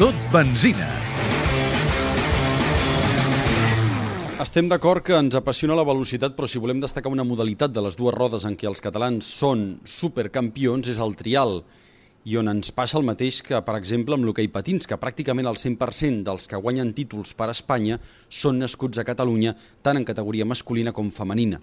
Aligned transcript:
Tot 0.00 0.16
benzina. 0.32 0.86
Estem 4.40 4.70
d'acord 4.70 5.04
que 5.04 5.12
ens 5.12 5.36
apassiona 5.36 5.76
la 5.76 5.84
velocitat, 5.84 6.32
però 6.32 6.48
si 6.48 6.62
volem 6.62 6.80
destacar 6.80 7.12
una 7.12 7.26
modalitat 7.28 7.74
de 7.76 7.84
les 7.84 7.98
dues 7.98 8.16
rodes 8.16 8.46
en 8.48 8.56
què 8.56 8.70
els 8.70 8.80
catalans 8.80 9.28
són 9.28 9.82
supercampions 9.84 10.88
és 10.88 11.02
el 11.04 11.12
trial 11.20 11.60
i 12.24 12.36
on 12.38 12.48
ens 12.52 12.70
passa 12.72 12.98
el 13.00 13.06
mateix 13.06 13.40
que, 13.42 13.58
per 13.66 13.74
exemple, 13.76 14.14
amb 14.14 14.24
l'hoquei 14.26 14.48
patins, 14.52 14.86
que 14.86 14.98
pràcticament 15.00 15.48
el 15.50 15.58
100% 15.58 16.22
dels 16.28 16.46
que 16.48 16.60
guanyen 16.62 16.92
títols 16.94 17.34
per 17.38 17.50
Espanya 17.50 17.98
són 18.30 18.62
nascuts 18.62 19.00
a 19.02 19.04
Catalunya, 19.06 19.56
tant 19.82 19.98
en 19.98 20.06
categoria 20.06 20.46
masculina 20.46 20.94
com 20.94 21.10
femenina. 21.10 21.58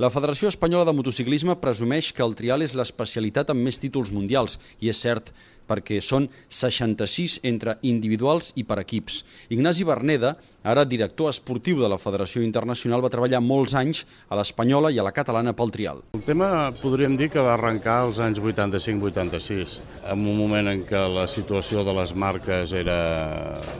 La 0.00 0.10
Federació 0.10 0.48
Espanyola 0.48 0.88
de 0.88 0.96
Motociclisme 0.96 1.58
presumeix 1.60 2.10
que 2.16 2.24
el 2.24 2.34
trial 2.38 2.64
és 2.64 2.74
l'especialitat 2.74 3.52
amb 3.52 3.68
més 3.68 3.78
títols 3.78 4.10
mundials, 4.14 4.56
i 4.80 4.88
és 4.88 5.04
cert, 5.04 5.30
perquè 5.68 6.00
són 6.04 6.30
66 6.48 7.38
entre 7.48 7.76
individuals 7.86 8.54
i 8.56 8.64
per 8.64 8.80
equips. 8.82 9.22
Ignasi 9.54 9.86
Berneda, 9.88 10.34
ara 10.68 10.84
director 10.84 11.32
esportiu 11.32 11.80
de 11.80 11.88
la 11.88 11.98
Federació 12.00 12.42
Internacional, 12.44 13.02
va 13.04 13.10
treballar 13.12 13.40
molts 13.44 13.74
anys 13.78 14.04
a 14.28 14.36
l'Espanyola 14.38 14.92
i 14.92 15.00
a 15.00 15.06
la 15.06 15.14
catalana 15.16 15.54
pel 15.56 15.72
trial. 15.72 16.02
El 16.18 16.24
tema 16.26 16.70
podríem 16.82 17.16
dir 17.16 17.30
que 17.32 17.44
va 17.44 17.54
arrencar 17.56 18.02
als 18.04 18.20
anys 18.24 18.40
85-86, 18.42 19.78
en 20.12 20.26
un 20.28 20.36
moment 20.36 20.68
en 20.68 20.84
què 20.88 21.02
la 21.14 21.26
situació 21.30 21.84
de 21.86 21.94
les 21.96 22.14
marques 22.14 22.74
era 22.76 22.98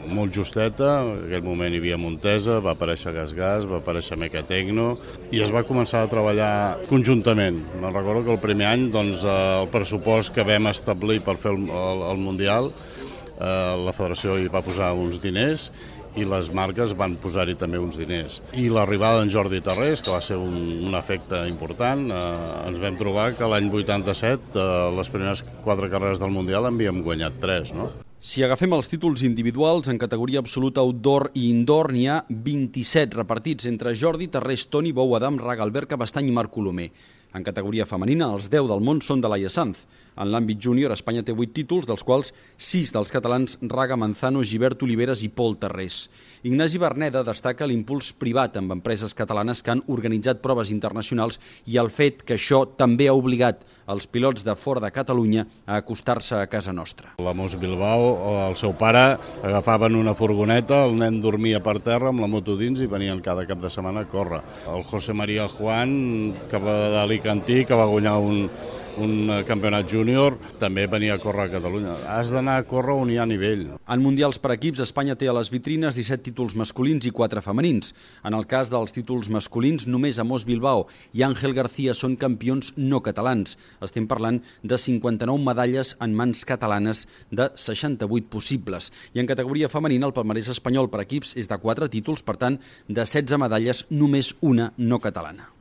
molt 0.09 0.33
justeta, 0.35 0.99
en 1.05 1.27
aquell 1.27 1.45
moment 1.45 1.73
hi 1.73 1.81
havia 1.83 1.99
Montesa, 2.01 2.59
va 2.65 2.73
aparèixer 2.73 3.13
Gas 3.15 3.35
Gas, 3.37 3.67
va 3.69 3.83
aparèixer 3.83 4.17
Mecatecno, 4.19 4.91
i 5.31 5.43
es 5.45 5.53
va 5.53 5.65
començar 5.67 6.03
a 6.03 6.11
treballar 6.11 6.51
conjuntament. 6.89 7.61
Me'n 7.79 7.93
recordo 7.93 8.25
que 8.25 8.33
el 8.33 8.41
primer 8.41 8.71
any 8.71 8.89
doncs, 8.93 9.25
el 9.29 9.69
pressupost 9.73 10.33
que 10.33 10.47
vam 10.47 10.71
establir 10.71 11.21
per 11.25 11.37
fer 11.37 11.53
el, 11.53 11.67
el, 11.69 12.07
el 12.09 12.23
Mundial, 12.23 12.71
eh, 12.73 13.08
la 13.39 13.93
federació 13.95 14.35
hi 14.35 14.49
va 14.51 14.59
posar 14.65 14.91
uns 14.99 15.21
diners 15.23 15.69
i 16.17 16.25
les 16.27 16.49
marques 16.55 16.93
van 16.97 17.15
posar-hi 17.21 17.55
també 17.59 17.79
uns 17.81 17.97
diners. 17.99 18.39
I 18.57 18.67
l'arribada 18.73 19.21
d'en 19.21 19.31
Jordi 19.33 19.61
Tarrés, 19.65 20.01
que 20.01 20.13
va 20.13 20.21
ser 20.25 20.39
un, 20.41 20.55
un 20.89 20.97
efecte 20.97 21.43
important, 21.49 22.07
eh, 22.09 22.19
ens 22.69 22.81
vam 22.81 22.97
trobar 22.99 23.31
que 23.37 23.49
l'any 23.49 23.69
87, 23.69 24.55
eh, 24.55 24.67
les 24.97 25.11
primeres 25.13 25.43
quatre 25.63 25.89
carreres 25.91 26.21
del 26.21 26.33
Mundial, 26.33 26.67
en 26.67 26.79
havíem 26.79 27.03
guanyat 27.05 27.39
tres, 27.41 27.73
no? 27.75 27.91
Si 28.19 28.43
agafem 28.43 28.73
els 28.75 28.89
títols 28.91 29.21
individuals, 29.23 29.87
en 29.87 29.99
categoria 30.01 30.41
absoluta 30.43 30.83
outdoor 30.83 31.29
i 31.39 31.45
indoor 31.53 31.93
n'hi 31.95 32.09
ha 32.11 32.17
27 32.27 33.15
repartits 33.15 33.69
entre 33.69 33.95
Jordi 33.95 34.27
Tarrés, 34.27 34.65
Toni 34.67 34.91
Bou, 34.91 35.15
Adam 35.15 35.39
Raga, 35.39 35.63
Albert 35.63 35.93
Cabastany 35.93 36.27
i 36.27 36.35
Marc 36.35 36.51
Colomer. 36.51 36.89
En 37.29 37.43
categoria 37.45 37.85
femenina, 37.85 38.31
els 38.33 38.47
10 38.49 38.65
del 38.71 38.81
món 38.81 39.03
són 39.05 39.21
de 39.21 39.29
Laia 39.29 39.51
Sanz. 39.53 39.83
En 40.19 40.31
l'àmbit 40.33 40.59
júnior, 40.59 40.91
Espanya 40.91 41.21
té 41.23 41.31
8 41.31 41.53
títols, 41.55 41.85
dels 41.87 42.03
quals 42.03 42.33
6 42.57 42.91
dels 42.95 43.13
catalans 43.13 43.55
Raga 43.61 43.95
Manzano, 43.95 44.41
Givert 44.43 44.81
Oliveres 44.83 45.21
i 45.23 45.29
Pol 45.31 45.55
Tarrés. 45.61 46.07
Ignasi 46.43 46.81
Berneda 46.81 47.21
destaca 47.23 47.67
l'impuls 47.69 48.11
privat 48.19 48.57
amb 48.59 48.73
empreses 48.75 49.15
catalanes 49.15 49.61
que 49.63 49.71
han 49.75 49.83
organitzat 49.87 50.41
proves 50.43 50.73
internacionals 50.73 51.39
i 51.67 51.77
el 51.79 51.93
fet 51.93 52.25
que 52.25 52.35
això 52.35 52.65
també 52.79 53.07
ha 53.07 53.15
obligat 53.15 53.63
els 53.89 54.05
pilots 54.05 54.43
de 54.45 54.53
fora 54.59 54.83
de 54.83 54.91
Catalunya 54.93 55.45
a 55.65 55.79
acostar-se 55.81 56.35
a 56.37 56.47
casa 56.47 56.73
nostra. 56.73 57.15
La 57.17 57.33
Mos 57.33 57.55
Bilbao, 57.59 58.11
el 58.49 58.57
seu 58.59 58.75
pare, 58.77 59.17
agafaven 59.41 59.97
una 59.97 60.13
furgoneta, 60.13 60.83
el 60.85 60.93
nen 60.99 61.17
dormia 61.23 61.63
per 61.65 61.79
terra 61.85 62.11
amb 62.13 62.21
la 62.21 62.29
moto 62.29 62.55
dins 62.59 62.83
i 62.83 62.89
venien 62.91 63.23
cada 63.25 63.47
cap 63.49 63.61
de 63.63 63.71
setmana 63.73 64.05
a 64.05 64.09
córrer. 64.11 64.43
El 64.69 64.85
José 64.85 65.15
María 65.17 65.47
Juan, 65.49 66.35
que 66.51 66.61
va 67.19 67.23
d'Alicantí, 67.23 67.65
que 67.65 67.75
va 67.75 67.85
guanyar 67.85 68.17
un, 68.19 68.49
un 68.97 69.43
campionat 69.45 69.87
júnior, 69.89 70.37
també 70.59 70.85
venia 70.87 71.15
a 71.15 71.19
córrer 71.19 71.47
a 71.47 71.51
Catalunya. 71.51 71.95
Has 72.07 72.31
d'anar 72.31 72.59
a 72.59 72.63
córrer 72.63 72.95
on 72.95 73.09
hi 73.09 73.17
ha 73.17 73.25
nivell. 73.25 73.75
En 73.87 74.01
mundials 74.01 74.39
per 74.39 74.53
equips, 74.53 74.79
Espanya 74.79 75.15
té 75.15 75.27
a 75.27 75.33
les 75.33 75.49
vitrines 75.51 75.95
17 75.95 76.23
títols 76.23 76.55
masculins 76.55 77.05
i 77.05 77.11
4 77.11 77.41
femenins. 77.41 77.93
En 78.23 78.33
el 78.33 78.45
cas 78.47 78.69
dels 78.69 78.93
títols 78.95 79.29
masculins, 79.29 79.87
només 79.87 80.19
Amos 80.19 80.45
Bilbao 80.45 80.87
i 81.13 81.23
Àngel 81.23 81.53
García 81.53 81.93
són 81.93 82.15
campions 82.15 82.73
no 82.77 83.01
catalans. 83.01 83.57
Estem 83.83 84.07
parlant 84.07 84.41
de 84.63 84.77
59 84.77 85.43
medalles 85.43 85.95
en 85.99 86.15
mans 86.15 86.45
catalanes 86.45 87.05
de 87.31 87.51
68 87.55 88.29
possibles. 88.29 88.91
I 89.13 89.19
en 89.19 89.27
categoria 89.27 89.69
femenina, 89.69 90.07
el 90.07 90.15
palmarès 90.15 90.49
espanyol 90.55 90.89
per 90.89 91.03
equips 91.03 91.35
és 91.35 91.51
de 91.51 91.59
4 91.59 91.91
títols, 91.91 92.23
per 92.23 92.39
tant, 92.39 92.59
de 92.87 93.03
16 93.03 93.39
medalles, 93.39 93.85
només 93.89 94.35
una 94.41 94.73
no 94.77 94.99
catalana. 95.03 95.58